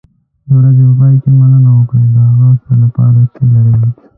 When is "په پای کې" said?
0.89-1.29